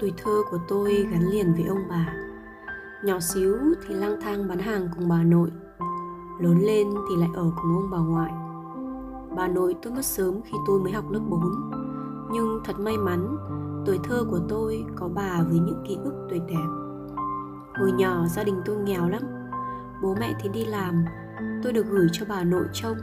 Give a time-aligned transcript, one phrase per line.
[0.00, 2.14] Tuổi thơ của tôi gắn liền với ông bà.
[3.04, 3.56] Nhỏ xíu
[3.86, 5.50] thì lang thang bán hàng cùng bà nội,
[6.40, 8.32] Lớn lên thì lại ở cùng ông bà ngoại.
[9.36, 11.40] Bà nội tôi mất sớm khi tôi mới học lớp 4
[12.32, 13.36] Nhưng thật may mắn,
[13.86, 16.66] Tuổi thơ của tôi có bà với những ký ức tuyệt đẹp.
[17.74, 19.22] Hồi nhỏ gia đình tôi nghèo lắm,
[20.02, 21.04] Bố mẹ thì đi làm,
[21.62, 22.96] Tôi được gửi cho bà nội trông.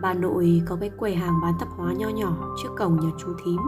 [0.00, 3.28] Bà nội có cái quầy hàng bán tạp hóa nho nhỏ trước cổng nhà chú
[3.44, 3.60] thím.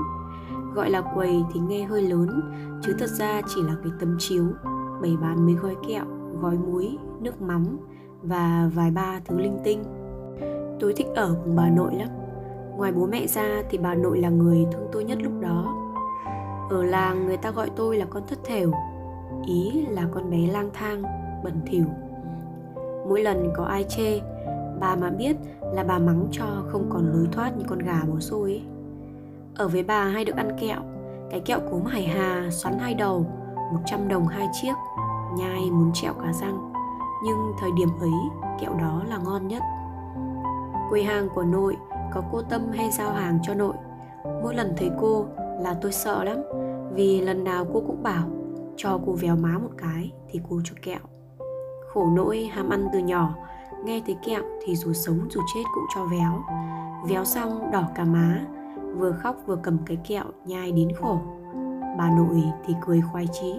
[0.74, 2.40] Gọi là quầy thì nghe hơi lớn
[2.82, 4.44] Chứ thật ra chỉ là cái tấm chiếu.
[5.02, 6.04] Bày bán mấy gói kẹo,
[6.40, 7.78] gói muối, nước mắm
[8.22, 9.84] Và vài ba thứ linh tinh.
[10.80, 12.08] Tôi thích ở cùng bà nội lắm.
[12.76, 15.76] Ngoài bố mẹ ra thì bà nội là người thương tôi nhất lúc đó.
[16.70, 18.72] Ở làng người ta gọi tôi là con thất thểu
[19.46, 21.02] Ý là con bé lang thang,
[21.44, 21.84] bẩn thỉu.
[23.08, 24.20] Mỗi lần có ai chê
[24.80, 25.36] Bà mà biết
[25.74, 28.62] là bà mắng cho không còn lối thoát như con gà bó xôi ấy.
[29.56, 30.80] Ở với bà hay được ăn kẹo.
[31.30, 33.26] Cái kẹo cốm hải hà xoắn hai đầu
[33.72, 34.74] 100 đồng hai chiếc,
[35.36, 36.72] Nhai muốn trẹo cả răng.
[37.24, 38.10] Nhưng thời điểm ấy,
[38.60, 39.62] kẹo đó là ngon nhất.
[40.88, 41.76] Quầy hàng của nội
[42.14, 43.74] có cô Tâm hay giao hàng cho nội.
[44.42, 45.26] Mỗi lần thấy cô
[45.60, 46.38] là tôi sợ lắm,
[46.94, 48.28] Vì lần nào cô cũng bảo,
[48.76, 51.00] cho cô véo má một cái thì cô cho kẹo.
[51.92, 53.34] Khổ nỗi ham ăn từ nhỏ,
[53.84, 56.42] Nghe thấy kẹo thì dù sống dù chết cũng cho véo.
[57.08, 58.40] Véo xong đỏ cả má
[58.96, 61.20] Vừa khóc vừa cầm cái kẹo nhai đến khổ.
[61.98, 63.54] Bà nội thì cười khoái chí.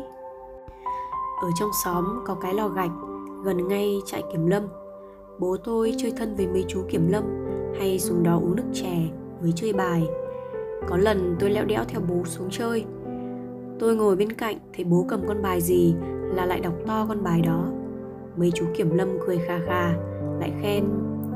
[1.42, 2.92] Ở trong xóm có cái lò gạch,
[3.44, 4.64] Gần ngay trại kiểm lâm.
[5.40, 7.23] Bố tôi chơi thân với mấy chú kiểm lâm,
[7.80, 8.98] Hay xuống đó uống nước chè
[9.42, 10.08] với chơi bài.
[10.88, 12.86] Có lần tôi lẽo đẽo theo bố xuống chơi.
[13.80, 15.95] Tôi ngồi bên cạnh thấy bố cầm con bài gì
[16.34, 17.66] là lại đọc to con bài đó.
[18.38, 19.94] Mấy chú kiểm lâm cười kha kha,
[20.40, 20.84] Lại khen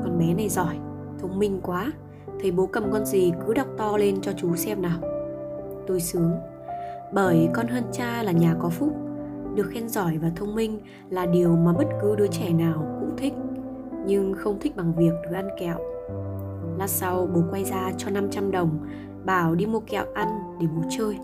[0.04, 0.78] con bé này giỏi,
[1.20, 1.92] Thông minh quá.
[2.40, 4.98] Thấy bố cầm con gì cứ đọc to lên cho chú xem nào.
[5.86, 6.30] Tôi sướng.
[7.12, 8.96] Bởi con hơn cha là nhà có phúc,
[9.54, 13.16] Được khen giỏi và thông minh là điều mà bất cứ đứa trẻ nào cũng
[13.16, 13.32] thích,
[14.06, 15.78] Nhưng không thích bằng việc được ăn kẹo.
[16.78, 18.78] Lát sau bố quay ra cho 500 đồng,
[19.24, 20.28] Bảo đi mua kẹo ăn
[20.60, 21.18] để bố chơi.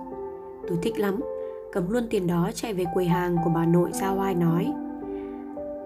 [0.69, 1.21] Tôi thích lắm,
[1.73, 4.73] Cầm luôn tiền đó chạy về quầy hàng của bà nội ra oai nói.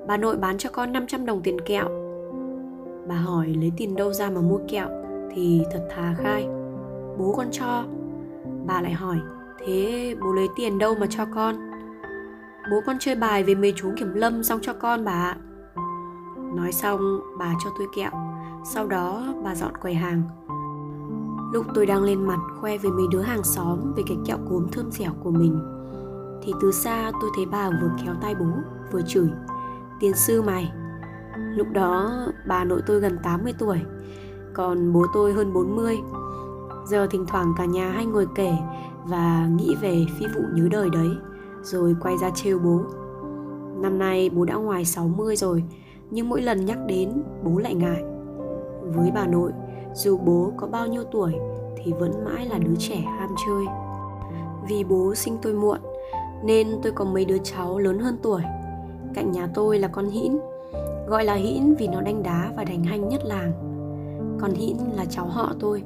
[0.06, 1.88] Bà nội bán cho con 500 đồng tiền kẹo.
[3.08, 4.88] Bà hỏi lấy tiền đâu ra mà mua kẹo?
[5.36, 6.48] Thì thật thà khai.
[7.18, 7.84] Bố con cho.
[8.66, 9.16] Bà lại hỏi,
[9.58, 11.70] Thế bố lấy tiền đâu mà cho con?
[12.70, 15.36] Bố con chơi bài với mấy chú kiểm lâm xong cho con bà ạ.
[16.54, 18.10] Nói xong, bà cho tôi kẹo.
[18.64, 20.22] Sau đó, bà dọn quầy hàng.
[21.52, 24.66] Lúc tôi đang lên mặt khoe với mấy đứa hàng xóm về cái kẹo cốm
[24.72, 25.60] thơm dẻo của mình,
[26.42, 28.50] Thì từ xa tôi thấy bà vừa kéo tay bố,
[28.92, 29.28] vừa chửi
[30.00, 30.72] tiến sư mày.
[31.36, 32.12] Lúc đó,
[32.48, 33.78] bà nội tôi gần 80 tuổi
[34.56, 35.98] còn bố tôi hơn 40
[36.86, 38.52] Giờ thỉnh thoảng cả nhà hay ngồi kể
[39.04, 41.08] Và nghĩ về phi vụ nhớ đời đấy,
[41.62, 42.80] Rồi quay ra trêu bố.
[43.80, 45.64] Năm nay bố đã ngoài 60 rồi,
[46.10, 48.02] Nhưng mỗi lần nhắc đến, bố lại ngại.
[48.82, 49.52] Với bà nội,
[49.94, 51.32] dù bố có bao nhiêu tuổi
[51.76, 53.66] thì vẫn mãi là đứa trẻ ham chơi.
[54.68, 55.78] Vì bố sinh tôi muộn,
[56.44, 58.42] nên tôi có mấy đứa cháu lớn hơn tuổi.
[59.14, 60.38] Cạnh nhà tôi là con hĩn,
[61.08, 63.75] gọi là hĩn vì nó đánh đá và đánh hanh nhất làng
[64.40, 65.82] còn hĩn là cháu họ tôi.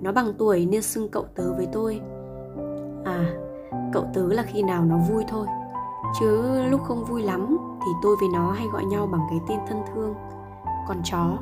[0.00, 2.00] Nó bằng tuổi nên xưng cậu tớ với tôi.
[3.04, 3.34] À
[3.92, 5.46] cậu tớ là khi nào nó vui thôi.
[6.20, 9.58] Chứ lúc không vui lắm thì tôi với nó hay gọi nhau bằng cái tên
[9.68, 10.14] thân thương.
[10.88, 11.38] Con chó?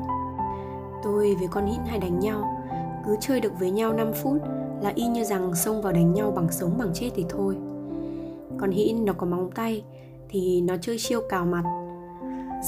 [1.02, 2.62] Tôi với con hĩn hay đánh nhau.
[3.06, 4.42] Cứ chơi được với nhau 5 phút
[4.82, 7.56] Là y như rằng xông vào đánh nhau bằng sống bằng chết thì thôi.
[8.58, 9.84] Con hĩn nó có móng tay
[10.28, 11.62] Thì nó chơi chiêu cào mặt.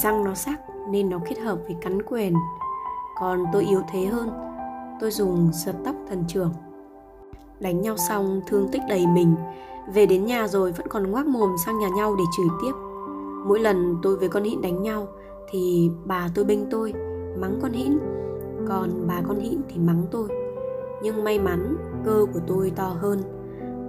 [0.03, 0.61] Răng nó sắc
[0.91, 2.35] nên nó kết hợp với cắn quyền.
[3.23, 4.31] Còn tôi yếu thế hơn.
[5.01, 6.53] Tôi dùng giật tóc thần trưởng.
[7.61, 9.35] Đánh nhau xong, thương tích đầy mình.
[9.95, 12.73] Về đến nhà rồi vẫn còn ngoác mồm sang nhà nhau để chửi tiếp.
[13.47, 15.09] Mỗi lần tôi với con hĩn đánh nhau
[15.51, 16.93] Thì bà tôi bênh tôi,
[17.39, 17.99] Mắng con hĩn.
[18.69, 20.29] Còn bà con hĩn thì mắng tôi.
[21.03, 23.23] Nhưng may mắn, cơ của tôi to hơn.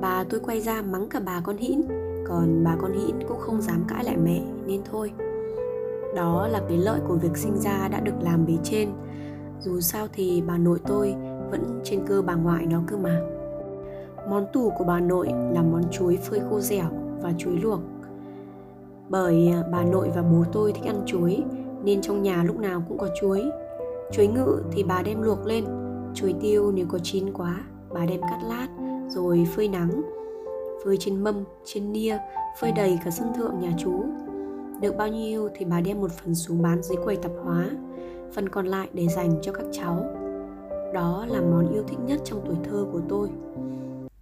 [0.02, 1.82] Bà tôi quay ra mắng cả bà con hĩn.
[2.28, 5.12] Còn bà con hĩn cũng không dám cãi lại mẹ, nên thôi
[6.16, 8.90] đó là cái lợi của việc sinh ra đã được làm bề trên.
[9.60, 11.16] Dù sao thì bà nội tôi
[11.52, 13.22] vẫn trên cơ bà ngoại nó cơ mà.
[14.30, 16.86] Món tủ của bà nội là món chuối phơi khô dẻo
[17.22, 17.80] và chuối luộc.
[19.10, 21.44] Bởi à, bà nội và bố tôi thích ăn chuối,
[21.84, 23.44] nên trong nhà lúc nào cũng có chuối.
[24.12, 25.66] Chuối ngự thì bà đem luộc lên,
[26.14, 27.64] chuối tiêu nếu có chín quá,
[27.94, 28.68] bà đem cắt lát,
[29.10, 30.02] rồi phơi nắng,
[30.86, 32.18] phơi trên mâm, trên nia,
[32.60, 34.04] phơi đầy cả sân thượng nhà chú
[34.84, 37.70] được bao nhiêu thì bà đem một phần xuống bán dưới quầy tạp hóa,
[38.36, 40.06] phần còn lại để dành cho các cháu.
[40.94, 43.30] Đó là món yêu thích nhất trong tuổi thơ của tôi.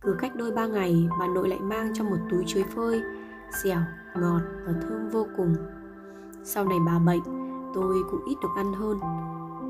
[0.01, 3.01] Cứ cách đôi ba ngày, bà nội lại mang cho một túi chuối phơi,
[3.63, 3.79] dẻo,
[4.15, 5.55] ngọt và thơm vô cùng.
[6.43, 7.23] Sau này bà bệnh,
[7.73, 8.99] tôi cũng ít được ăn hơn.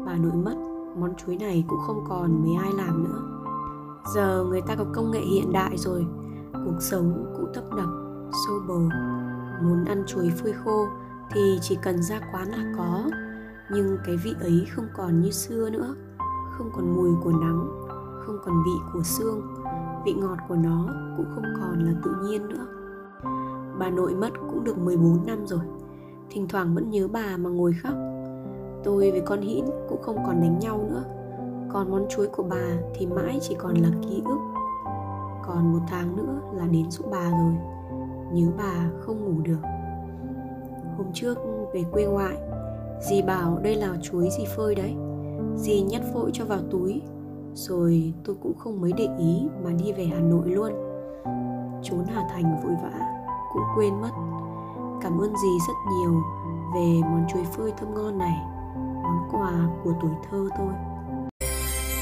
[0.06, 0.56] Bà nội mất,
[0.98, 3.22] món chuối này cũng không còn mấy ai làm nữa.
[4.16, 6.06] Giờ người ta có công nghệ hiện đại rồi,
[6.54, 7.90] cuộc sống cũng tấp nập,
[8.32, 8.82] xô bồ
[9.62, 10.88] muốn ăn chuối phơi khô
[11.32, 13.04] thì chỉ cần ra quán là có.
[13.72, 15.96] Nhưng cái vị ấy không còn như xưa nữa.
[16.52, 17.88] Không còn mùi của nắng,
[18.26, 19.42] không còn vị của xương.
[20.06, 20.88] Vị ngọt của nó
[21.18, 22.66] cũng không còn là tự nhiên nữa.
[23.80, 25.66] Bà nội mất cũng được 14 năm rồi.
[26.30, 27.94] Thỉnh thoảng vẫn nhớ bà mà ngồi khóc.
[28.84, 31.04] Tôi với con hĩn cũng không còn đánh nhau nữa.
[31.74, 34.40] Còn món chuối của bà thì mãi chỉ còn là ký ức.
[35.46, 37.56] Còn một tháng nữa là đến giúp bà rồi
[38.34, 39.62] nếu bà không ngủ được.
[40.98, 41.38] Hôm trước
[41.74, 42.38] về quê ngoại,
[43.02, 44.96] dì bảo đây là chuối dì phơi đấy.
[45.56, 47.02] Dì nhét vội cho vào túi,
[47.54, 50.72] rồi tôi cũng không mấy để ý mà đi về hà nội luôn.
[51.84, 53.24] Trốn hà thành vội vã,
[53.54, 54.12] cũng quên mất.
[55.02, 56.22] Cảm ơn dì rất nhiều
[56.76, 58.38] về món chuối phơi thơm ngon này,
[58.76, 59.52] món quà
[59.84, 60.74] của tuổi thơ tôi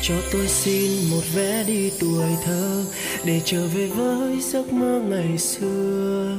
[0.01, 2.83] cho tôi xin một vé đi tuổi thơ
[3.25, 6.37] để trở về với giấc mơ ngày xưa.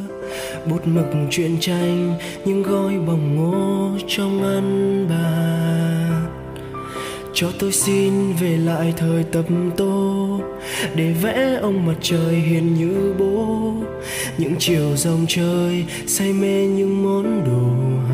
[0.67, 6.27] Bút mực truyện tranh, những gói bồng ngô trong ăn bàn.
[7.35, 9.45] Cho tôi xin về lại thời tập
[9.77, 10.41] tô
[10.95, 13.75] để vẽ ông mặt trời hiền như bố.
[14.39, 18.10] Những chiều dòng chơi say mê những món đồ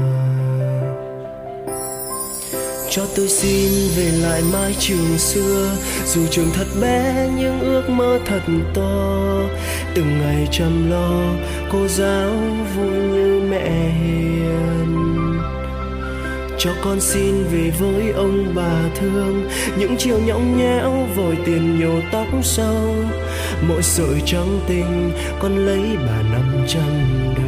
[2.97, 5.71] cho tôi xin về lại mái trường xưa.
[6.07, 8.41] Dù trường thật bé, nhưng ước mơ thật
[8.75, 9.41] to.
[9.95, 11.21] Từng ngày chăm lo,
[11.73, 12.31] cô giáo
[12.77, 15.39] vui như mẹ hiền.
[16.59, 19.49] Cho con xin về với ông bà thương.
[19.79, 22.95] Những chiều nhõng nhẽo vội tiền nhiều tóc sâu.
[23.69, 27.46] Mỗi sợi trắng tình con lấy bà năm trăm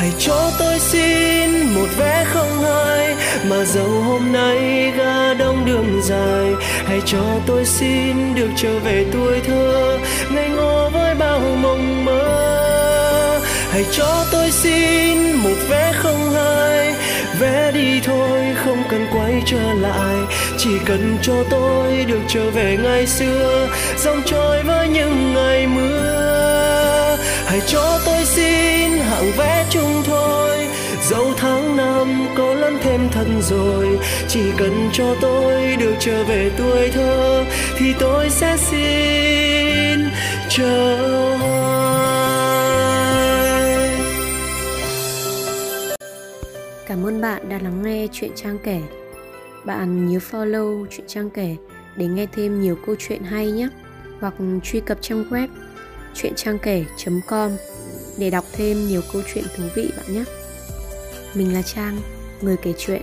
[0.00, 3.14] hãy cho tôi xin một vé không hai
[3.48, 6.52] mà dẫu hôm nay ga đông đường dài.
[6.86, 9.98] Hãy cho tôi xin được trở về tuổi thơ,
[10.30, 13.40] ngây ngô với bao mộng mơ.
[13.70, 16.94] Hãy cho tôi xin một vé không hai,
[17.40, 20.16] vé đi thôi không cần quay trở lại.
[20.58, 23.68] Chỉ cần cho tôi được trở về ngày xưa,
[24.04, 26.59] dòng trôi với những ngày mưa
[27.50, 30.68] hãy cho tôi xin hạng vé chung thôi
[31.02, 33.98] dẫu tháng năm có lớn thêm thân rồi,
[34.28, 37.44] chỉ cần cho tôi được trở về tuổi thơ,
[37.78, 40.10] thì tôi sẽ xin
[40.48, 40.96] chờ
[46.86, 48.80] Cảm ơn bạn đã lắng nghe chuyện Trang kể.
[49.64, 51.56] Bạn nhớ follow chuyện Trang kể
[51.96, 53.68] để nghe thêm nhiều câu chuyện hay nhé.
[54.20, 55.48] Hoặc truy cập trang web
[56.14, 57.50] chuyện trang kể.com
[58.18, 60.24] để đọc thêm nhiều câu chuyện thú vị bạn nhé.
[61.34, 62.00] Mình là Trang,
[62.40, 63.02] người kể chuyện